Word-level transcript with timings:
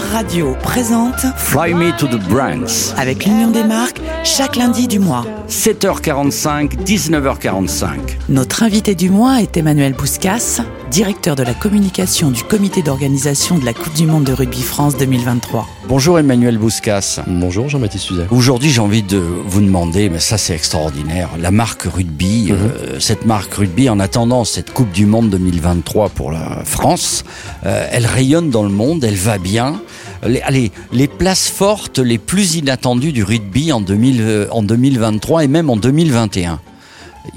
Radio 0.00 0.54
présente 0.62 1.26
Fly 1.36 1.72
Me 1.72 1.90
to 1.96 2.06
the 2.06 2.20
Brands. 2.28 2.94
avec 2.98 3.24
l'Union 3.24 3.50
des 3.50 3.64
marques 3.64 4.00
chaque 4.24 4.56
lundi 4.56 4.88
du 4.88 4.98
mois. 4.98 5.24
7h45, 5.48 6.84
19h45. 6.84 7.88
Notre 8.28 8.62
invité 8.62 8.94
du 8.94 9.08
mois 9.08 9.40
est 9.40 9.56
Emmanuel 9.56 9.94
Bouscas, 9.94 10.60
directeur 10.96 11.36
de 11.36 11.42
la 11.42 11.52
communication 11.52 12.30
du 12.30 12.42
comité 12.42 12.80
d'organisation 12.80 13.58
de 13.58 13.66
la 13.66 13.74
Coupe 13.74 13.92
du 13.92 14.06
Monde 14.06 14.24
de 14.24 14.32
Rugby 14.32 14.62
France 14.62 14.96
2023. 14.96 15.68
Bonjour 15.88 16.18
Emmanuel 16.18 16.56
Bouscas. 16.56 17.20
Bonjour 17.26 17.68
Jean-Baptiste 17.68 18.06
Suzet. 18.06 18.26
Aujourd'hui, 18.30 18.70
j'ai 18.70 18.80
envie 18.80 19.02
de 19.02 19.18
vous 19.18 19.60
demander, 19.60 20.08
mais 20.08 20.20
ça 20.20 20.38
c'est 20.38 20.54
extraordinaire, 20.54 21.28
la 21.38 21.50
marque 21.50 21.82
rugby, 21.82 22.48
euh, 22.50 22.98
cette 22.98 23.26
marque 23.26 23.52
rugby, 23.52 23.90
en 23.90 24.00
attendant 24.00 24.46
cette 24.46 24.72
Coupe 24.72 24.90
du 24.90 25.04
Monde 25.04 25.28
2023 25.28 26.08
pour 26.08 26.32
la 26.32 26.62
France, 26.64 27.26
euh, 27.66 27.86
elle 27.92 28.06
rayonne 28.06 28.48
dans 28.48 28.62
le 28.62 28.70
monde, 28.70 29.04
elle 29.04 29.16
va 29.16 29.36
bien. 29.36 29.82
Les, 30.26 30.40
allez, 30.40 30.72
les 30.94 31.08
places 31.08 31.50
fortes 31.50 31.98
les 31.98 32.16
plus 32.16 32.54
inattendues 32.54 33.12
du 33.12 33.22
rugby 33.22 33.70
en, 33.70 33.82
2000, 33.82 34.20
euh, 34.22 34.46
en 34.50 34.62
2023 34.62 35.44
et 35.44 35.48
même 35.48 35.68
en 35.68 35.76
2021. 35.76 36.58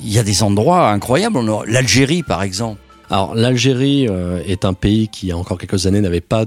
Il 0.02 0.14
y 0.14 0.18
a 0.18 0.24
des 0.24 0.44
endroits 0.44 0.92
incroyables, 0.92 1.42
l'Algérie 1.68 2.24
par 2.24 2.42
exemple. 2.42 2.80
Alors 3.10 3.34
l'Algérie 3.34 4.08
euh, 4.08 4.42
est 4.46 4.66
un 4.66 4.74
pays 4.74 5.08
qui, 5.08 5.32
a 5.32 5.38
encore 5.38 5.58
quelques 5.58 5.88
années, 5.88 6.00
n'avait 6.00 6.22
pas 6.22 6.46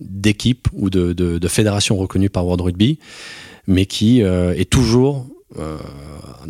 d'équipe 0.00 0.68
ou 0.72 0.90
de, 0.90 1.12
de, 1.12 1.38
de 1.38 1.48
fédération 1.48 1.96
reconnue 1.96 2.30
par 2.30 2.44
World 2.44 2.62
Rugby, 2.62 2.98
mais 3.66 3.86
qui 3.86 4.22
euh, 4.22 4.52
est 4.56 4.68
toujours 4.68 5.26
euh, 5.58 5.78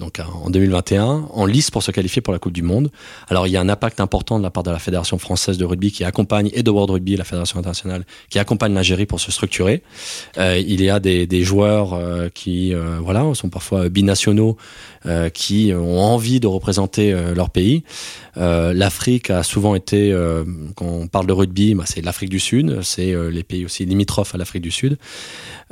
donc 0.00 0.18
en 0.18 0.50
2021 0.50 1.28
en 1.30 1.46
lice 1.46 1.70
pour 1.70 1.82
se 1.82 1.92
qualifier 1.92 2.22
pour 2.22 2.32
la 2.32 2.40
Coupe 2.40 2.52
du 2.52 2.62
Monde. 2.62 2.90
Alors 3.28 3.46
il 3.46 3.50
y 3.50 3.56
a 3.56 3.60
un 3.60 3.68
impact 3.68 4.00
important 4.00 4.38
de 4.38 4.42
la 4.42 4.50
part 4.50 4.64
de 4.64 4.70
la 4.70 4.80
Fédération 4.80 5.18
française 5.18 5.58
de 5.58 5.64
rugby 5.64 5.92
qui 5.92 6.02
accompagne 6.02 6.50
et 6.54 6.62
de 6.62 6.70
World 6.70 6.90
Rugby, 6.90 7.16
la 7.16 7.24
Fédération 7.24 7.58
internationale, 7.58 8.04
qui 8.30 8.38
accompagne 8.38 8.74
l'Algérie 8.74 9.06
pour 9.06 9.20
se 9.20 9.30
structurer. 9.30 9.82
Euh, 10.38 10.58
il 10.58 10.82
y 10.82 10.90
a 10.90 10.98
des, 10.98 11.42
joueurs 11.44 11.94
euh, 11.94 12.28
qui 12.32 12.74
euh, 12.74 12.98
voilà 13.00 13.24
sont 13.34 13.50
parfois 13.50 13.88
binationaux, 13.88 14.56
qui 15.34 15.72
ont 15.74 16.00
envie 16.00 16.40
de 16.40 16.46
représenter 16.46 17.14
leur 17.34 17.50
pays. 17.50 17.84
L'Afrique 18.36 19.30
a 19.30 19.42
souvent 19.42 19.74
été, 19.74 20.14
quand 20.74 20.86
on 20.86 21.06
parle 21.06 21.26
de 21.26 21.32
rugby, 21.32 21.74
bah, 21.74 21.84
c'est 21.86 22.02
l'Afrique 22.02 22.30
du 22.30 22.40
Sud, 22.40 22.80
c'est 22.82 23.14
les 23.30 23.42
pays 23.42 23.64
aussi 23.64 23.84
limitrophes 23.84 24.34
à 24.34 24.38
l'Afrique 24.38 24.62
du 24.62 24.70
Sud, 24.70 24.98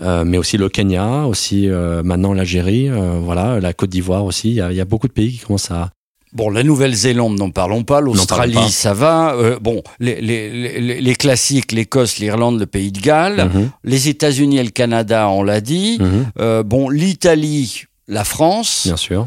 mais 0.00 0.38
aussi 0.38 0.56
le 0.56 0.68
Kenya, 0.68 1.24
aussi 1.26 1.68
euh, 1.68 2.02
maintenant 2.02 2.32
l'Algérie, 2.32 2.88
euh, 2.88 3.18
voilà, 3.22 3.60
la 3.60 3.72
Côte 3.72 3.90
d'Ivoire 3.90 4.24
aussi. 4.24 4.48
Il 4.50 4.54
y, 4.54 4.60
a, 4.60 4.70
il 4.70 4.76
y 4.76 4.80
a 4.80 4.84
beaucoup 4.84 5.08
de 5.08 5.12
pays 5.12 5.32
qui 5.32 5.38
commencent 5.38 5.70
à. 5.70 5.90
Bon, 6.34 6.50
la 6.50 6.62
Nouvelle-Zélande, 6.62 7.38
n'en 7.38 7.50
parlons 7.50 7.84
pas. 7.84 8.00
L'Australie, 8.02 8.70
ça 8.70 8.92
va. 8.92 9.34
Euh, 9.34 9.58
bon, 9.60 9.82
les, 9.98 10.20
les, 10.20 10.50
les, 10.80 11.00
les 11.00 11.14
classiques, 11.16 11.72
l'Écosse, 11.72 12.18
l'Irlande, 12.18 12.60
le 12.60 12.66
Pays 12.66 12.92
de 12.92 13.00
Galles. 13.00 13.48
Mhm, 13.52 13.70
Les 13.84 14.08
États-Unis 14.10 14.58
et 14.58 14.62
le 14.62 14.68
Canada, 14.70 15.28
on 15.30 15.42
l'a 15.42 15.62
dit. 15.62 15.96
mhm, 15.98 16.26
Euh, 16.38 16.62
bon, 16.62 16.90
l'Italie, 16.90 17.84
la 18.08 18.24
France, 18.24 18.82
bien 18.86 18.96
sûr. 18.98 19.26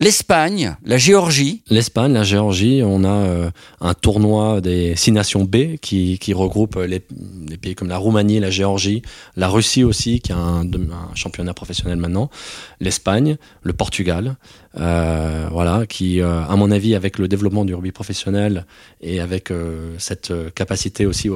l'Espagne, 0.00 0.76
la 0.84 0.98
Géorgie. 0.98 1.62
L'Espagne, 1.70 2.12
la 2.12 2.24
Géorgie, 2.24 2.82
on 2.84 3.04
a 3.04 3.08
euh, 3.08 3.50
un 3.80 3.94
tournoi 3.94 4.60
des 4.60 4.96
six 4.96 5.12
nations 5.12 5.44
B 5.44 5.76
qui, 5.80 6.18
regroupe 6.32 6.76
les, 6.76 7.00
pays 7.00 7.74
comme 7.74 7.88
la 7.88 7.98
Roumanie, 7.98 8.40
la 8.40 8.50
Géorgie, 8.50 9.02
la 9.36 9.48
Russie 9.48 9.84
aussi, 9.84 10.20
qui 10.20 10.32
a 10.32 10.38
un 10.38 10.64
championnat 11.14 11.54
professionnel 11.54 11.98
maintenant, 11.98 12.30
l'Espagne, 12.80 13.36
le 13.62 13.72
Portugal, 13.72 14.36
euh, 14.78 15.48
voilà, 15.50 15.86
qui, 15.86 16.20
euh, 16.20 16.42
à 16.44 16.56
mon 16.56 16.70
avis, 16.70 16.94
avec 16.94 17.18
le 17.18 17.28
développement 17.28 17.64
du 17.64 17.74
rugby 17.74 17.92
professionnel 17.92 18.66
et 19.00 19.20
avec 19.20 19.50
euh, 19.50 19.94
cette 19.98 20.30
euh, 20.30 20.50
capacité 20.50 21.06
aussi 21.06 21.28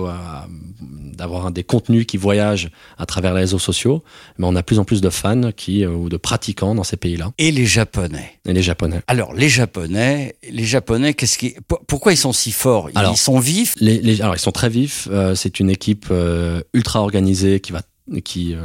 d'avoir 1.17 1.51
des 1.51 1.65
contenus 1.65 2.07
qui 2.07 2.17
voyagent 2.17 2.71
à 2.99 3.07
travers 3.07 3.35
les 3.35 3.41
réseaux 3.41 3.59
sociaux, 3.59 4.03
mais 4.39 4.47
on 4.47 4.57
a 4.57 4.63
plus 4.63 4.79
en 4.79 4.85
plus 4.85 5.01
de 5.01 5.11
fans 5.11 5.51
qui, 5.57 5.85
euh, 5.85 5.91
ou 5.91 6.09
de 6.09 6.17
pratiquants 6.17 6.75
dans 6.75 6.85
ces 6.85 6.97
pays-là, 6.97 7.33
Et 7.39 7.51
les 7.53 7.67
Japonais. 7.67 8.33
et 8.47 8.53
les 8.53 8.63
Japonais. 8.63 9.01
Alors, 9.07 9.35
les 9.35 9.49
Japonais, 9.49 10.37
les 10.51 10.65
Japonais, 10.65 11.15
qu'est-ce 11.15 11.39
qui, 11.39 11.55
pour- 11.69 11.85
pourquoi 11.87 12.13
ils 12.13 12.17
sont 12.17 12.33
si 12.33 12.53
forts? 12.53 12.91
Ils 12.91 12.99
Alors, 12.99 13.17
sont 13.19 13.39
vifs? 13.39 13.75
Les, 13.81 13.99
les- 14.01 14.21
alors 14.21 14.37
ils 14.37 14.41
sont 14.41 14.53
très 14.53 14.69
vifs. 14.69 15.09
euh, 15.11 15.35
c'est 15.35 15.61
une 15.61 15.71
équipe 15.71 16.07
euh, 16.11 16.61
ultra 16.75 17.01
organisée 17.01 17.61
qui 17.61 17.73
va, 17.73 17.83
qui, 18.25 18.55
euh, 18.55 18.59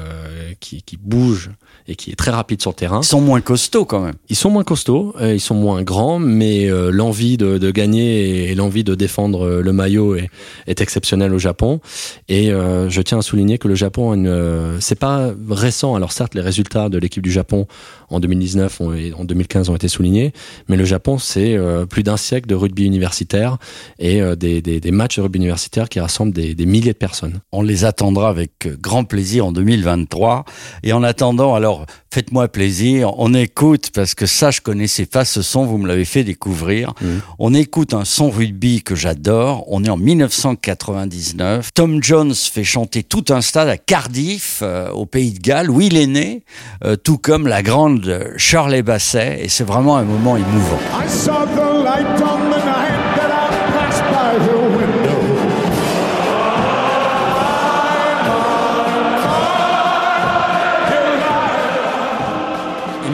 qui, 0.60 0.82
qui 0.82 0.98
bouge 0.98 1.52
et 1.88 1.96
qui 1.96 2.12
est 2.12 2.16
très 2.16 2.32
rapide 2.32 2.60
sur 2.62 2.72
le 2.72 2.76
terrain. 2.76 3.02
Ils 3.02 3.06
sont 3.08 3.22
moins 3.22 3.40
costauds 3.40 3.86
quand 3.86 4.02
même. 4.02 4.16
Ils 4.30 4.36
sont 4.36 4.50
moins 4.50 4.64
costauds, 4.64 5.14
euh, 5.22 5.34
ils 5.36 5.40
sont 5.40 5.54
moins 5.56 5.84
grands, 5.84 6.20
mais 6.20 6.70
euh, 6.70 6.90
l'envie 6.92 7.38
de, 7.38 7.58
de 7.58 7.72
gagner 7.72 8.30
et, 8.48 8.52
et 8.52 8.56
l'envie 8.56 8.84
de 8.84 8.96
défendre 8.96 9.48
le 9.62 9.74
maillot 9.74 10.16
est, 10.16 10.30
est 10.66 10.82
exceptionnelle 10.82 11.34
au 11.34 11.38
Japon. 11.40 11.80
Et 12.30 12.48
je 12.50 13.02
tiens 13.02 13.20
à 13.20 13.22
souligner 13.22 13.58
que 13.58 13.68
le 13.68 13.76
Japon, 13.76 14.12
a 14.12 14.16
une, 14.16 14.78
c'est 14.82 14.98
pas 15.00 15.32
récent. 15.50 15.96
Alors 15.96 16.12
certes, 16.12 16.34
les 16.36 16.42
résultats 16.42 16.90
de 16.90 16.98
l'équipe 16.98 17.24
du 17.24 17.32
Japon 17.32 17.68
en 18.10 18.20
2019 18.20 18.82
ont- 18.82 18.94
et 18.94 19.14
en 19.14 19.24
2015 19.26 19.70
ont 19.70 19.76
été 19.76 19.88
soulignés, 19.88 20.34
mais 20.68 20.78
le 20.78 20.86
Japon, 20.86 21.18
c'est 21.18 21.58
plus 21.90 22.04
d'un 22.04 22.18
siècle 22.18 22.48
de 22.48 22.56
rugby 22.56 22.86
universitaire 22.86 23.58
et 24.00 24.22
des, 24.36 24.62
des, 24.62 24.80
des 24.80 24.92
matchs 24.92 25.18
de 25.18 25.22
rugby 25.22 25.38
universitaire 25.38 25.90
qui 25.90 26.00
rassemblent 26.00 26.34
des, 26.34 26.56
des 26.56 26.66
milliers 26.66 26.94
de 26.94 26.98
personnes. 26.98 27.40
On 27.52 27.62
les 27.62 27.86
attendra 27.86 28.30
avec 28.30 28.68
grand 28.82 29.04
plaisir 29.04 29.27
en 29.42 29.52
2023. 29.52 30.46
Et 30.84 30.94
en 30.94 31.04
attendant, 31.04 31.56
alors, 31.56 31.86
faites-moi 32.14 32.48
plaisir. 32.48 33.12
On 33.18 33.34
écoute, 33.34 33.92
parce 33.94 34.16
que 34.16 34.26
ça, 34.26 34.52
je 34.52 34.62
connaissais 34.62 35.06
pas 35.06 35.26
ce 35.26 35.42
son, 35.42 35.66
vous 35.66 35.78
me 35.78 35.88
l'avez 35.88 36.06
fait 36.06 36.24
découvrir. 36.24 36.94
Mhm. 37.02 37.22
On 37.40 37.54
écoute 37.54 37.94
un 37.94 38.06
son 38.06 38.30
rugby 38.30 38.82
que 38.82 38.96
j'adore. 38.96 39.66
On 39.68 39.84
est 39.84 39.90
en 39.90 39.98
1999. 39.98 41.74
Tom 41.74 42.02
Jones 42.02 42.34
fait 42.34 42.64
chanter 42.64 43.04
tout 43.04 43.26
un 43.30 43.42
stade 43.42 43.70
à 43.70 43.78
Cardiff, 43.78 44.60
euh, 44.62 44.90
au 44.92 45.06
Pays 45.06 45.32
de 45.32 45.40
Galles, 45.40 45.70
où 45.70 45.82
il 45.82 45.98
est 45.98 46.08
né, 46.08 46.44
euh, 46.86 46.96
tout 46.96 47.18
comme 47.18 47.48
la 47.48 47.62
grande 47.62 48.34
Shirley 48.38 48.82
Basset. 48.82 49.40
Et 49.44 49.50
c'est 49.50 49.66
vraiment 49.66 49.98
un 49.98 50.04
moment 50.04 50.38
émouvant. 50.38 50.80
I 50.94 51.08
saw 51.10 51.46
the 51.46 51.84
light 51.84 52.22
on 52.22 52.50
the 52.50 52.64
night 52.66 53.16
that 53.16 53.32
I 53.32 53.50
passed 53.72 54.04
by 54.12 54.57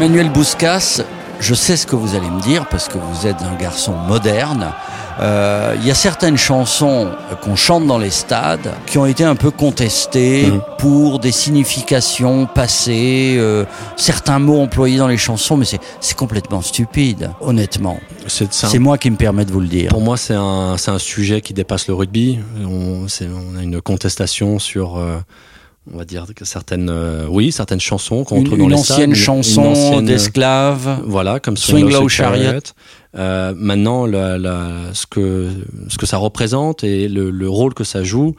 Emmanuel 0.03 0.29
Bouscas, 0.33 1.01
je 1.39 1.53
sais 1.53 1.77
ce 1.77 1.87
que 1.87 1.95
vous 1.95 2.13
allez 2.13 2.29
me 2.29 2.41
dire 2.41 2.67
parce 2.67 2.89
que 2.89 2.97
vous 2.97 3.25
êtes 3.25 3.41
un 3.41 3.55
garçon 3.55 3.93
moderne. 3.93 4.73
Euh, 5.21 5.77
Il 5.79 5.87
y 5.87 5.91
a 5.91 5.95
certaines 5.95 6.35
chansons 6.35 7.07
qu'on 7.41 7.55
chante 7.55 7.87
dans 7.87 7.97
les 7.99 8.09
stades 8.09 8.73
qui 8.85 8.97
ont 8.97 9.05
été 9.05 9.23
un 9.23 9.37
peu 9.37 9.49
contestées 9.49 10.47
Mhm. 10.47 10.61
pour 10.77 11.19
des 11.19 11.31
significations 11.31 12.47
passées, 12.47 13.35
euh, 13.37 13.63
certains 13.95 14.39
mots 14.39 14.59
employés 14.61 14.97
dans 14.97 15.07
les 15.07 15.15
chansons, 15.17 15.55
mais 15.55 15.63
c'est- 15.63 15.79
complètement 16.17 16.61
stupide, 16.61 17.31
honnêtement. 17.39 17.97
C'est 18.27 18.79
moi 18.79 18.97
qui 18.97 19.09
me 19.09 19.15
permets 19.15 19.45
de 19.45 19.53
vous 19.53 19.61
le 19.61 19.67
dire. 19.67 19.87
Pour 19.89 20.01
moi, 20.01 20.17
c'est 20.17 20.35
un, 20.35 20.75
sujet 20.97 21.39
qui 21.39 21.53
dépasse 21.53 21.87
le 21.87 21.93
rugby. 21.93 22.39
On 22.61 23.05
a 23.57 23.63
une 23.63 23.81
contestation 23.81 24.59
sur, 24.59 24.97
euh, 24.97 25.15
on 25.91 25.97
va 25.97 26.05
dire 26.05 26.25
que 26.35 26.45
certaines, 26.45 26.89
euh, 26.89 27.25
oui, 27.29 27.51
certaines 27.51 27.79
chansons 27.81 28.23
qu'on 28.23 28.39
retrouve 28.39 28.57
dans 28.57 28.63
une 28.65 28.69
les 28.71 28.75
ancienne 28.77 29.09
une- 29.11 29.15
chanson 29.15 29.61
une 29.63 29.67
ancienne, 29.71 30.05
d'esclaves. 30.05 31.01
Voilà, 31.05 31.39
comme 31.39 31.57
Swing 31.57 31.89
Low 31.89 32.01
Low 32.01 32.09
Chariot. 32.09 32.43
Chariot. 32.45 32.61
Euh, 33.15 33.53
maintenant, 33.55 34.05
la, 34.05 34.37
la, 34.37 34.69
ce 34.93 35.05
que 35.05 35.49
ce 35.87 35.97
que 35.97 36.05
ça 36.05 36.17
représente 36.17 36.83
et 36.83 37.07
le, 37.07 37.29
le 37.29 37.49
rôle 37.49 37.73
que 37.73 37.83
ça 37.83 38.03
joue 38.03 38.35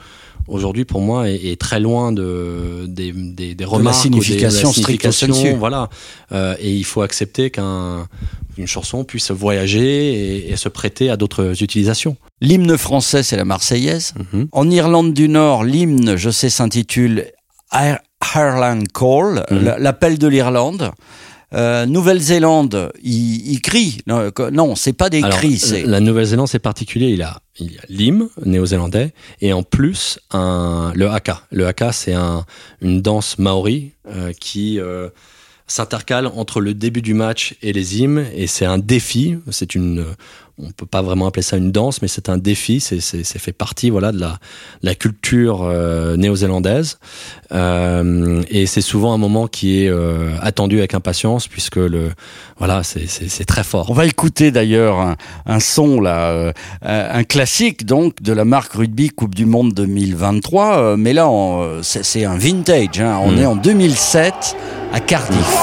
aujourd'hui 0.48 0.84
pour 0.84 1.00
moi 1.00 1.30
est, 1.30 1.36
est 1.46 1.60
très 1.60 1.78
loin 1.80 2.10
de 2.12 2.86
des, 2.88 3.12
des, 3.12 3.54
des 3.54 3.64
remarques 3.64 4.04
ou 4.04 4.08
des- 4.10 4.16
de 4.18 4.22
signification 4.22 4.72
stricto 4.72 5.12
sensu. 5.12 5.52
Voilà, 5.58 5.88
Euh, 6.32 6.56
et 6.58 6.72
il 6.74 6.84
faut 6.84 7.02
accepter 7.02 7.50
qu'un 7.50 8.08
une 8.56 8.66
chanson 8.68 9.02
puisse 9.04 9.30
voyager 9.32 10.12
et, 10.14 10.52
et 10.52 10.56
se 10.56 10.68
prêter 10.68 11.10
à 11.10 11.16
d'autres 11.16 11.62
utilisations. 11.62 12.16
L'hymne 12.40 12.76
français, 12.78 13.22
c'est 13.22 13.36
la 13.36 13.44
Marseillaise. 13.44 14.12
Mhm. 14.32 14.48
En 14.52 14.70
Irlande 14.70 15.12
du 15.14 15.28
Nord, 15.28 15.64
l'hymne, 15.64 16.16
je 16.16 16.30
sais, 16.30 16.50
s'intitule 16.50 17.26
Ir- 17.72 17.98
Ireland 18.34 18.82
Call, 18.92 19.44
Mhm. 19.50 19.76
l'appel 19.78 20.18
de 20.18 20.28
l'Irlande. 20.28 20.90
Euh, 21.54 21.86
Nouvelle-Zélande, 21.86 22.92
il, 23.02 23.52
il 23.52 23.60
crie. 23.60 23.98
Non, 24.06 24.30
que- 24.30 24.50
non, 24.50 24.74
c'est 24.74 24.92
pas 24.92 25.08
des 25.10 25.22
Alors, 25.22 25.38
cris, 25.38 25.58
c'est 25.58 25.84
la 25.84 26.00
Nouvelle-Zélande, 26.00 26.48
c'est 26.48 26.58
particulier. 26.58 27.08
Il 27.10 27.22
a, 27.22 27.40
il 27.58 27.72
y 27.72 27.78
a 27.78 27.82
l'hymne 27.88 28.28
néo-zélandais 28.44 29.12
et 29.40 29.52
en 29.52 29.62
plus 29.62 30.18
un, 30.32 30.92
le 30.94 31.08
haka. 31.08 31.42
Le 31.50 31.66
haka, 31.66 31.92
c'est 31.92 32.14
un, 32.14 32.44
une 32.80 33.00
danse 33.02 33.38
maori 33.38 33.92
euh, 34.08 34.32
qui 34.32 34.80
euh, 34.80 35.08
s'intercale 35.66 36.26
entre 36.26 36.60
le 36.60 36.74
début 36.74 37.02
du 37.02 37.14
match 37.14 37.54
et 37.62 37.72
les 37.72 38.00
hymnes 38.00 38.26
et 38.34 38.46
c'est 38.46 38.66
un 38.66 38.78
défi. 38.78 39.36
C'est 39.50 39.74
une, 39.74 40.04
on 40.58 40.70
peut 40.70 40.86
pas 40.86 41.02
vraiment 41.02 41.26
appeler 41.26 41.42
ça 41.42 41.56
une 41.56 41.72
danse, 41.72 42.00
mais 42.00 42.08
c'est 42.08 42.28
un 42.28 42.38
défi. 42.38 42.80
C'est 42.80 43.00
fait 43.00 43.52
partie, 43.52 43.90
voilà, 43.90 44.12
de 44.12 44.20
la, 44.20 44.38
la 44.82 44.94
culture 44.94 45.62
euh, 45.62 46.16
néo-zélandaise. 46.16 46.98
Euh, 47.52 48.42
et 48.48 48.66
c'est 48.66 48.80
souvent 48.80 49.12
un 49.12 49.18
moment 49.18 49.48
qui 49.48 49.82
est 49.82 49.88
euh, 49.88 50.30
attendu 50.40 50.78
avec 50.78 50.94
impatience, 50.94 51.48
puisque 51.48 51.76
le, 51.76 52.10
voilà, 52.58 52.82
c'est 52.84 53.44
très 53.46 53.64
fort. 53.64 53.90
On 53.90 53.94
va 53.94 54.06
écouter 54.06 54.52
d'ailleurs 54.52 55.00
un, 55.00 55.16
un, 55.46 55.58
son 55.58 56.00
là, 56.00 56.30
euh, 56.30 56.52
un 56.82 57.24
classique 57.24 57.84
donc 57.84 58.22
de 58.22 58.32
la 58.32 58.44
marque 58.44 58.74
rugby 58.74 59.10
Coupe 59.10 59.34
du 59.34 59.46
Monde 59.46 59.74
2023. 59.74 60.78
Euh, 60.78 60.96
mais 60.96 61.12
là, 61.12 61.28
c'est 61.82 62.24
un 62.24 62.36
vintage. 62.36 63.00
Hein. 63.00 63.18
On 63.22 63.32
mm. 63.32 63.38
est 63.38 63.46
en 63.46 63.56
2007 63.56 64.56
à 64.92 65.00
Cardiff. 65.00 65.58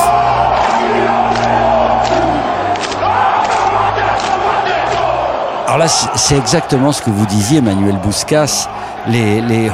Alors 5.72 5.86
là, 5.86 5.88
c'est 5.88 6.36
exactement 6.36 6.92
ce 6.92 7.02
que 7.02 7.10
vous 7.10 7.26
disiez, 7.26 7.60
Emmanuel 7.60 7.96
Bouscas. 8.04 8.68
Les, 9.08 9.40
les 9.40 9.72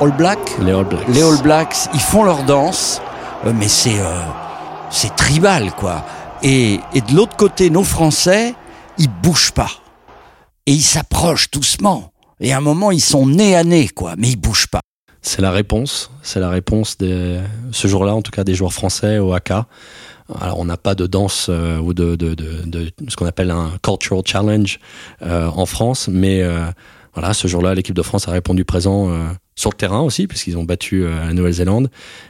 All 0.00 0.10
Blacks, 0.16 0.38
les 0.58 0.72
All 0.72 0.86
Blacks, 0.86 1.06
les 1.08 1.22
All 1.22 1.42
Blacks, 1.42 1.76
ils 1.92 2.00
font 2.00 2.24
leur 2.24 2.44
danse, 2.44 3.02
euh, 3.44 3.52
mais 3.54 3.68
c'est 3.68 4.00
euh, 4.00 4.22
c'est 4.88 5.14
tribal 5.14 5.70
quoi. 5.72 6.02
Et, 6.42 6.80
et 6.94 7.02
de 7.02 7.14
l'autre 7.14 7.36
côté, 7.36 7.68
nos 7.68 7.84
Français, 7.84 8.54
ils 8.96 9.10
bougent 9.10 9.52
pas 9.52 9.68
et 10.64 10.72
ils 10.72 10.80
s'approchent 10.80 11.50
doucement. 11.50 12.04
Et 12.40 12.54
à 12.54 12.56
un 12.56 12.62
moment, 12.62 12.90
ils 12.90 13.02
sont 13.02 13.26
nez 13.26 13.54
à 13.54 13.64
nez 13.64 13.88
quoi, 13.88 14.14
mais 14.16 14.28
ils 14.28 14.40
bougent 14.40 14.68
pas. 14.68 14.80
C'est 15.26 15.40
la 15.40 15.50
réponse, 15.50 16.10
c'est 16.22 16.38
la 16.38 16.50
réponse 16.50 16.98
de 16.98 17.40
ce 17.72 17.88
jour-là, 17.88 18.14
en 18.14 18.20
tout 18.20 18.30
cas 18.30 18.44
des 18.44 18.54
joueurs 18.54 18.74
français 18.74 19.18
au 19.18 19.32
AK. 19.32 19.52
Alors 20.38 20.58
on 20.58 20.66
n'a 20.66 20.76
pas 20.76 20.94
de 20.94 21.06
danse 21.06 21.46
euh, 21.48 21.78
ou 21.78 21.94
de, 21.94 22.14
de, 22.14 22.34
de, 22.34 22.62
de, 22.66 22.92
ce 23.08 23.16
qu'on 23.16 23.24
appelle 23.24 23.50
un 23.50 23.72
cultural 23.82 24.22
challenge 24.26 24.80
euh, 25.22 25.48
en 25.48 25.64
France, 25.64 26.08
mais 26.08 26.42
euh, 26.42 26.66
voilà, 27.14 27.32
ce 27.32 27.48
jour-là, 27.48 27.74
l'équipe 27.74 27.94
de 27.94 28.02
France 28.02 28.28
a 28.28 28.32
répondu 28.32 28.66
présent 28.66 29.10
sur 29.54 29.70
le 29.70 29.76
terrain 29.76 30.00
aussi, 30.00 30.26
puisqu'ils 30.26 30.58
ont 30.58 30.64
battu 30.64 31.04
la 31.04 31.32
Nouvelle-Zélande. 31.32 31.88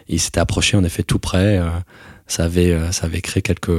Ils 0.09 0.21
s'étaient 0.21 0.41
approchés 0.41 0.77
en 0.77 0.85
effet 0.85 1.03
tout 1.03 1.19
près. 1.19 1.59
ça 2.27 2.45
avait 2.45 2.93
ça 2.93 3.07
avait 3.07 3.23
créé 3.23 3.43
quelques 3.43 3.71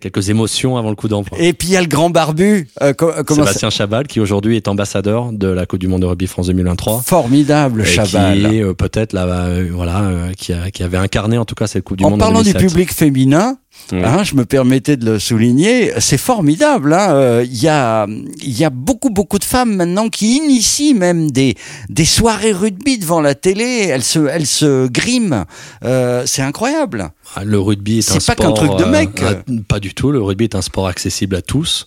quelques 0.00 0.30
émotions 0.30 0.76
avant 0.76 0.90
le 0.90 0.96
coup 0.96 1.08
d'envoi. 1.08 1.38
Et 1.40 1.52
puis 1.52 1.68
il 1.68 1.72
y 1.72 1.76
a 1.76 1.80
le 1.80 1.86
grand 1.86 2.10
barbu, 2.10 2.68
euh, 2.82 2.92
Sébastien 3.28 3.70
Chabal, 3.70 4.06
qui 4.06 4.20
aujourd'hui 4.20 4.56
est 4.56 4.68
ambassadeur 4.68 5.32
de 5.32 5.48
la 5.48 5.66
Coupe 5.66 5.80
du 5.80 5.88
Monde 5.88 6.02
de 6.02 6.06
rugby 6.06 6.26
France 6.26 6.46
2023. 6.46 7.02
Formidable, 7.04 7.84
Chabal. 7.84 8.38
Qui 8.38 8.62
euh, 8.62 8.74
peut-être 8.74 9.12
là, 9.12 9.26
euh, 9.26 9.68
voilà, 9.72 10.02
euh, 10.02 10.32
qui, 10.32 10.52
a, 10.52 10.70
qui 10.70 10.82
avait 10.82 10.98
incarné 10.98 11.38
en 11.38 11.44
tout 11.44 11.54
cas 11.54 11.66
cette 11.66 11.84
Coupe 11.84 11.98
du 11.98 12.04
en 12.04 12.10
Monde. 12.10 12.22
En 12.22 12.24
parlant 12.24 12.42
du 12.42 12.54
public 12.54 12.92
féminin, 12.92 13.56
Hein, 13.92 14.22
je 14.22 14.34
me 14.34 14.44
permettais 14.44 14.96
de 14.96 15.12
le 15.12 15.18
souligner. 15.18 15.92
C'est 15.98 16.18
formidable. 16.18 16.92
Hein. 16.92 17.10
Euh, 17.10 17.44
il 17.46 17.62
y 17.62 17.68
a, 17.68 18.06
il 18.06 18.58
y 18.58 18.64
a 18.64 18.70
beaucoup, 18.70 19.08
beaucoup 19.08 19.38
de 19.38 19.44
femmes 19.44 19.76
maintenant 19.76 20.08
qui 20.08 20.36
initient 20.36 20.94
même 20.94 21.30
des 21.30 21.54
des 21.88 22.04
soirées 22.04 22.52
rugby 22.52 22.98
devant 22.98 23.20
la 23.22 23.34
télé. 23.34 23.86
Elles 23.88 24.04
se, 24.04 24.26
elles 24.26 24.46
se 24.46 24.88
griment. 24.88 25.44
Euh, 25.84 26.24
c'est 26.26 26.42
incroyable. 26.42 27.10
Ah, 27.34 27.44
le 27.44 27.60
rugby 27.60 27.98
est, 27.98 28.10
un 28.10 28.20
sport. 28.20 28.22
C'est 28.22 28.34
pas 28.34 28.42
qu'un 28.42 28.52
truc 28.52 28.76
de 28.76 28.84
mec. 28.84 29.22
Euh, 29.22 29.34
pas 29.66 29.80
du 29.80 29.94
tout. 29.94 30.10
Le 30.10 30.22
rugby 30.22 30.44
est 30.44 30.54
un 30.54 30.62
sport 30.62 30.86
accessible 30.86 31.36
à 31.36 31.42
tous. 31.42 31.86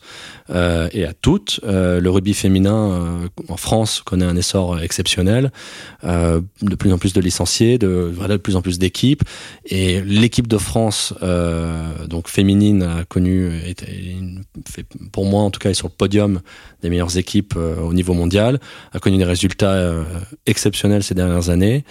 Euh, 0.52 0.90
et 0.92 1.06
à 1.06 1.14
toutes. 1.14 1.60
Euh, 1.64 2.00
le 2.00 2.10
rugby 2.10 2.34
féminin 2.34 2.92
euh, 2.92 3.28
en 3.48 3.58
France 3.58 4.02
connaît 4.06 4.26
un 4.26 4.36
essor 4.36 4.80
exceptionnel, 4.82 5.52
de 6.04 6.76
plus 6.76 6.92
en 6.92 6.98
plus 6.98 7.14
de 7.14 7.22
licenciés, 7.22 7.78
de, 7.78 8.12
de 8.28 8.38
plus 8.38 8.56
en 8.56 8.62
plus 8.62 8.80
d'équipes. 8.80 9.24
Et 9.66 10.02
l'équipe 10.02 10.48
de 10.48 10.58
France, 10.58 11.14
donc 12.08 12.28
féminine, 12.28 12.84
a 12.84 13.04
connu, 13.06 13.52
pour 15.12 15.26
moi 15.26 15.44
en 15.44 15.52
tout 15.52 15.60
cas, 15.60 15.70
est 15.70 15.76
sur 15.76 15.88
le 15.88 15.94
podium 15.94 16.42
des 16.82 16.90
meilleures 16.90 17.18
équipes 17.18 17.56
au 17.56 17.94
niveau 17.94 18.14
mondial, 18.14 18.60
a 18.94 19.00
connu 19.00 19.18
des 19.18 19.24
résultats 19.24 19.94
exceptionnels 20.46 21.04
ces 21.04 21.14
dernières 21.14 21.50
années. 21.50 21.84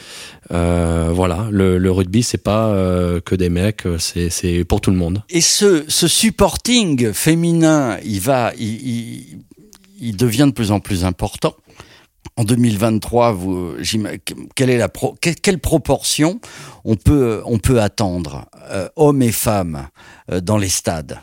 voilà, 0.51 1.49
le, 1.51 1.79
le 1.79 1.91
rugby, 1.93 2.23
c'est 2.23 2.43
pas 2.43 2.75
que 3.25 3.35
des 3.35 3.49
mecs, 3.49 3.85
c'est 3.99 4.65
pour 4.65 4.81
tout 4.81 4.91
le 4.91 4.97
monde. 4.97 5.23
Et 5.29 5.41
ce, 5.41 5.85
ce 5.89 6.09
supporting 6.09 7.13
féminin, 7.13 7.99
il 8.05 8.21
va 8.21 8.50
il, 8.59 9.45
devient 10.17 10.47
de 10.47 10.53
plus 10.53 10.71
en 10.71 10.81
plus 10.81 11.05
important. 11.05 11.55
En 12.37 12.45
2023, 12.45 13.33
vous, 13.33 13.75
quelle 14.55 14.71
est 14.71 14.79
la 14.79 14.89
quelle 15.21 15.59
proportion 15.59 16.41
on 16.85 16.97
peut 16.97 17.43
on 17.45 17.59
peut 17.59 17.81
attendre 17.81 18.47
euh, 18.71 18.89
hommes 18.97 19.23
et 19.23 19.33
femmes 19.33 19.89
euh, 20.31 20.41
dans 20.41 20.57
les 20.57 20.69
stades? 20.69 21.19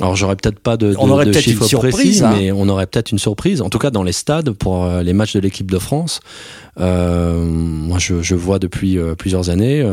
Alors 0.00 0.16
j'aurais 0.16 0.36
peut-être 0.36 0.60
pas 0.60 0.76
de, 0.76 0.92
de, 0.92 0.96
on 0.98 1.10
aurait 1.10 1.26
de 1.26 1.32
chiffres 1.32 1.66
surprise, 1.66 1.92
précis, 1.92 2.24
hein. 2.24 2.34
mais 2.36 2.52
on 2.52 2.68
aurait 2.68 2.86
peut-être 2.86 3.10
une 3.10 3.18
surprise. 3.18 3.62
En 3.62 3.68
tout 3.68 3.78
cas 3.78 3.90
dans 3.90 4.02
les 4.02 4.12
stades 4.12 4.50
pour 4.50 4.84
euh, 4.84 5.02
les 5.02 5.12
matchs 5.12 5.34
de 5.34 5.40
l'équipe 5.40 5.70
de 5.70 5.78
France, 5.78 6.20
euh, 6.80 7.44
moi 7.44 7.98
je, 7.98 8.22
je, 8.22 8.34
vois 8.34 8.58
depuis 8.58 8.98
plusieurs 9.16 9.50
années 9.50 9.84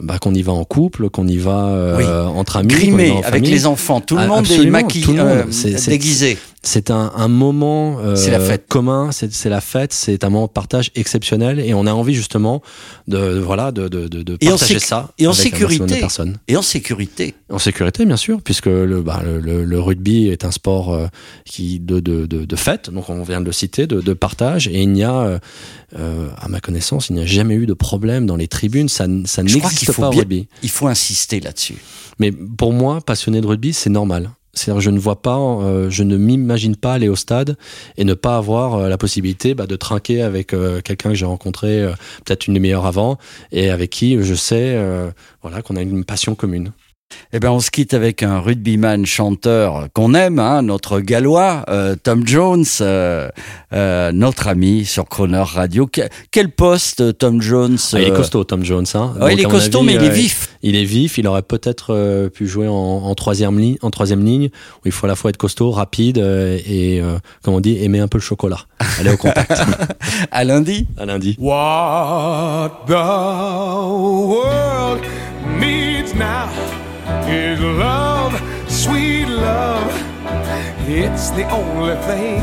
bah, 0.00 0.18
qu'on 0.18 0.34
y 0.34 0.42
va 0.42 0.52
en 0.52 0.64
couple, 0.64 1.10
qu'on 1.10 1.26
y 1.26 1.38
va 1.38 1.66
euh, 1.66 2.24
entre 2.26 2.56
amis, 2.56 2.68
Grimé, 2.68 3.20
avec 3.24 3.46
les 3.46 3.66
enfants, 3.66 4.00
tout 4.00 4.16
le 4.16 4.22
ah, 4.22 4.26
monde 4.28 4.50
est 4.50 4.66
maquillé, 4.66 5.18
euh, 5.18 5.44
déguisé. 5.86 6.38
C'est 6.68 6.90
un, 6.90 7.12
un, 7.16 7.28
moment 7.28 7.98
euh, 8.00 8.14
la 8.30 8.40
fête. 8.40 8.66
commun, 8.68 9.10
c'est 9.12 9.48
la 9.48 9.60
fête, 9.60 9.92
c'est 9.92 10.22
un 10.24 10.28
moment 10.30 10.46
de 10.46 10.52
partage 10.52 10.90
exceptionnel 10.94 11.60
et 11.60 11.72
on 11.72 11.86
a 11.86 11.92
envie 11.92 12.14
justement 12.14 12.62
de 13.06 13.38
voilà 13.38 13.72
de, 13.72 13.88
de, 13.88 14.06
de, 14.06 14.22
de 14.22 14.36
partager 14.36 14.78
ça 14.78 15.10
et 15.18 15.26
en 15.26 15.30
avec 15.30 15.42
sécurité 15.42 15.98
personnes. 15.98 16.36
et 16.46 16.56
en 16.56 16.62
sécurité 16.62 17.34
en 17.50 17.58
sécurité 17.58 18.04
bien 18.04 18.16
sûr 18.16 18.42
puisque 18.42 18.66
le, 18.66 19.00
bah, 19.02 19.22
le, 19.24 19.64
le, 19.64 19.80
rugby 19.80 20.28
est 20.28 20.44
un 20.44 20.50
sport 20.50 20.92
euh, 20.92 21.06
qui 21.44 21.80
de, 21.80 22.00
de, 22.00 22.56
fête 22.56 22.90
donc 22.90 23.08
on 23.08 23.22
vient 23.22 23.40
de 23.40 23.46
le 23.46 23.52
citer 23.52 23.86
de, 23.86 24.12
partage 24.12 24.68
et 24.68 24.82
il 24.82 24.92
n'y 24.92 25.04
a 25.04 25.40
euh, 25.98 26.28
à 26.36 26.48
ma 26.48 26.60
connaissance 26.60 27.08
il 27.08 27.14
n'y 27.16 27.22
a 27.22 27.26
jamais 27.26 27.54
eu 27.54 27.66
de 27.66 27.74
problème 27.74 28.26
dans 28.26 28.36
les 28.36 28.48
tribunes 28.48 28.88
ça, 28.88 29.06
ça 29.24 29.42
n'existe 29.42 29.82
il 29.82 29.92
faut 29.92 30.02
Il 30.62 30.70
faut 30.70 30.86
insister 30.86 31.40
là-dessus. 31.40 31.76
Mais 32.18 32.32
pour 32.32 32.72
moi, 32.72 33.00
passionné 33.00 33.40
de 33.40 33.46
rugby, 33.46 33.72
c'est 33.72 33.90
normal. 33.90 34.30
C'est-à-dire, 34.58 34.80
je 34.80 34.90
ne 34.90 34.98
vois 34.98 35.22
pas, 35.22 35.38
euh, 35.38 35.88
je 35.90 36.02
ne 36.02 36.16
m'imagine 36.16 36.76
pas 36.76 36.94
aller 36.94 37.08
au 37.08 37.16
stade 37.16 37.56
et 37.96 38.04
ne 38.04 38.14
pas 38.14 38.36
avoir 38.36 38.74
euh, 38.74 38.88
la 38.88 38.98
possibilité 38.98 39.54
bah, 39.54 39.66
de 39.66 39.76
trinquer 39.76 40.22
avec 40.22 40.52
euh, 40.52 40.80
quelqu'un 40.80 41.10
que 41.10 41.14
j'ai 41.14 41.26
rencontré 41.26 41.86
peut-être 42.24 42.46
une 42.46 42.54
demi-heure 42.54 42.86
avant 42.86 43.18
et 43.52 43.70
avec 43.70 43.90
qui 43.90 44.20
je 44.22 44.34
sais, 44.34 44.78
voilà, 45.42 45.62
qu'on 45.62 45.76
a 45.76 45.82
une 45.82 46.04
passion 46.04 46.34
commune. 46.34 46.72
Eh 47.32 47.40
ben, 47.40 47.50
on 47.50 47.60
se 47.60 47.70
quitte 47.70 47.92
avec 47.92 48.22
un 48.22 48.40
rugbyman 48.40 49.04
chanteur 49.04 49.88
qu'on 49.92 50.14
aime, 50.14 50.38
hein, 50.38 50.62
notre 50.62 51.00
gallois, 51.00 51.62
euh, 51.68 51.94
Tom 52.02 52.26
Jones, 52.26 52.64
euh, 52.80 53.28
euh, 53.74 54.12
notre 54.12 54.48
ami 54.48 54.86
sur 54.86 55.06
Croner 55.06 55.44
Radio. 55.44 55.86
quel 56.30 56.50
poste, 56.50 57.18
Tom 57.18 57.42
Jones 57.42 57.76
ah, 57.92 58.00
Il 58.00 58.08
est 58.08 58.14
costaud, 58.14 58.44
Tom 58.44 58.64
Jones. 58.64 58.86
Hein. 58.94 59.14
il 59.30 59.40
est 59.40 59.44
costaud, 59.44 59.82
mais 59.82 59.96
il 59.96 60.04
est 60.04 60.10
vif. 60.10 60.56
Il 60.62 60.74
est 60.74 60.84
vif. 60.84 61.18
Il 61.18 61.26
aurait 61.26 61.42
peut-être 61.42 62.28
pu 62.32 62.46
jouer 62.46 62.66
en, 62.66 63.14
troisième 63.14 63.58
ligne, 63.58 63.76
en 63.82 63.90
troisième 63.90 64.24
ligne, 64.24 64.48
où 64.76 64.86
il 64.86 64.92
faut 64.92 65.04
à 65.06 65.08
la 65.08 65.14
fois 65.14 65.28
être 65.28 65.36
costaud, 65.36 65.70
rapide 65.70 66.18
et, 66.18 67.02
comme 67.42 67.54
on 67.54 67.60
dit, 67.60 67.82
aimer 67.82 68.00
un 68.00 68.08
peu 68.08 68.18
le 68.18 68.22
chocolat. 68.22 68.60
Aller 68.98 69.10
au 69.10 69.16
contact. 69.18 69.52
à 70.30 70.44
lundi. 70.44 70.86
À 70.96 71.04
lundi. 71.04 71.36
What 71.38 72.84
the 72.86 72.92
world 74.30 75.02
needs 75.60 76.14
now. 76.14 76.77
Is 77.28 77.60
love, 77.60 78.32
sweet 78.70 79.26
love. 79.26 79.92
It's 80.88 81.30
the 81.30 81.48
only 81.50 81.96
thing 82.06 82.42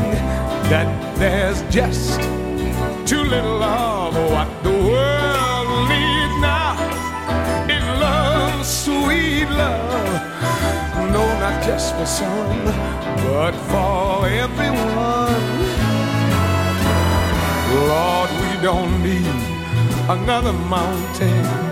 that 0.70 1.18
there's 1.18 1.62
just 1.74 2.20
too 3.04 3.22
little 3.22 3.62
of. 3.62 4.14
What 4.14 4.48
the 4.62 4.70
world 4.70 5.88
needs 5.88 6.36
now 6.40 6.78
is 7.68 7.84
love, 8.00 8.64
sweet 8.64 9.48
love. 9.50 10.22
No, 11.12 11.24
not 11.40 11.64
just 11.64 11.96
for 11.96 12.06
some, 12.06 12.64
but 13.26 13.54
for 13.70 14.28
everyone. 14.28 15.42
Lord, 17.88 18.30
we 18.42 18.62
don't 18.62 19.02
need 19.02 19.26
another 20.08 20.52
mountain 20.52 21.65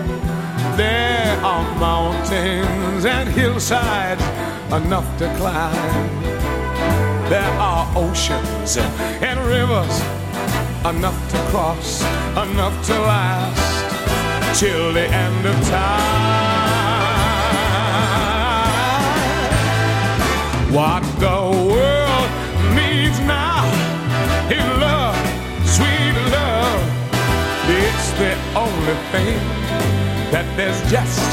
there 0.77 1.37
are 1.41 1.63
mountains 1.79 3.05
and 3.05 3.29
hillsides 3.29 4.21
enough 4.73 5.17
to 5.17 5.33
climb. 5.37 6.09
There 7.29 7.53
are 7.59 7.87
oceans 7.95 8.77
and 8.77 9.39
rivers 9.47 9.99
enough 10.85 11.31
to 11.31 11.37
cross, 11.49 12.01
enough 12.33 12.85
to 12.87 12.93
last 12.99 14.59
till 14.59 14.93
the 14.93 15.07
end 15.07 15.45
of 15.45 15.55
time. 15.67 16.65
What 20.73 21.03
the 21.19 21.39
world 21.71 22.29
needs 22.75 23.19
now 23.21 23.63
is 24.49 24.65
love, 24.79 25.15
sweet 25.65 26.15
love. 26.31 26.81
It's 27.67 28.11
the 28.19 28.35
only 28.55 28.95
thing 29.11 29.64
that 30.35 30.57
there's 30.57 30.81
just 30.91 31.23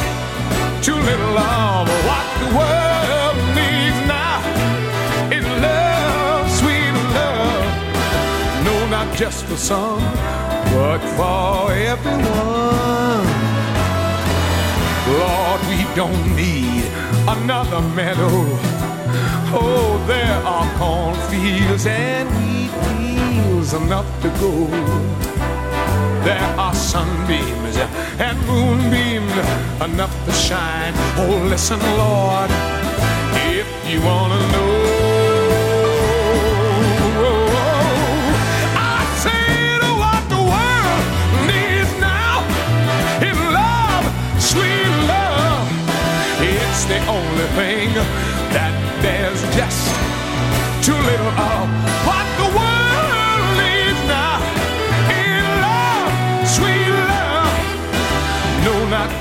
too 0.86 0.94
little 0.94 1.36
of 1.36 1.88
what 2.06 2.26
the 2.42 2.50
world 2.54 3.36
needs 3.58 3.98
now. 4.06 4.38
Is 5.36 5.46
love, 5.66 6.46
sweet 6.60 6.94
love. 7.18 7.66
No, 8.66 8.74
not 8.96 9.08
just 9.16 9.44
for 9.46 9.56
some, 9.56 10.04
but 10.70 11.00
for 11.18 11.72
everyone. 11.92 13.26
Lord, 15.18 15.60
we 15.72 15.80
don't 15.98 16.24
need 16.36 16.84
another 17.26 17.80
meadow. 17.98 18.34
Oh, 19.50 19.98
there 20.06 20.38
are 20.54 20.68
cornfields 20.78 21.86
and 21.86 22.28
wheat 22.38 22.72
fields 22.86 23.74
enough 23.74 24.08
to 24.22 24.28
go 24.38 24.52
there 26.24 26.54
are 26.56 26.72
sunbeams 26.72 27.76
and 28.20 28.38
moonbeams 28.46 29.32
enough 29.82 30.14
to 30.26 30.32
shine. 30.32 30.94
Oh, 31.18 31.46
listen, 31.50 31.80
Lord, 31.80 32.50
if 33.58 33.66
you 33.90 34.00
wanna 34.02 34.38
know. 34.52 34.72
I 38.76 39.02
said 39.24 39.80
oh, 39.82 39.98
what 40.04 40.22
the 40.34 40.42
world 40.52 41.04
needs 41.50 41.92
now 41.98 42.38
is 43.28 43.38
love, 43.58 44.06
sweet 44.40 44.92
love. 45.10 45.66
It's 46.38 46.84
the 46.84 47.00
only 47.08 47.48
thing 47.58 47.94
that 48.54 48.72
there's 49.02 49.42
just 49.56 49.90
too 50.86 50.94
little 50.94 51.34
of. 51.40 51.91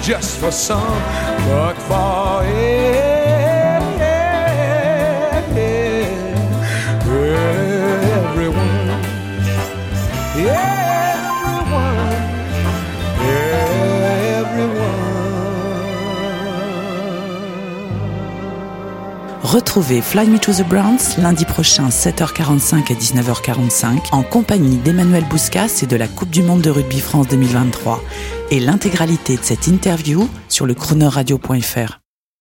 Just 0.01 0.39
for 0.39 0.51
some, 0.51 0.99
but 1.47 1.75
for 1.75 2.43
everyone. 2.43 3.10
Retrouvez 19.51 19.99
Fly 19.99 20.29
Me 20.29 20.39
to 20.39 20.53
the 20.53 20.65
Browns 20.65 21.17
lundi 21.17 21.43
prochain 21.43 21.89
7h45 21.89 22.89
et 22.89 22.95
19h45 22.95 24.13
en 24.13 24.23
compagnie 24.23 24.77
d'Emmanuel 24.77 25.25
Bouscas 25.25 25.81
et 25.83 25.87
de 25.87 25.97
la 25.97 26.07
Coupe 26.07 26.29
du 26.29 26.41
Monde 26.41 26.61
de 26.61 26.69
Rugby 26.69 27.01
France 27.01 27.27
2023 27.27 28.01
et 28.49 28.61
l'intégralité 28.61 29.35
de 29.35 29.43
cette 29.43 29.67
interview 29.67 30.29
sur 30.47 30.65
le 30.65 30.73
chronoradio.fr. 30.73 32.00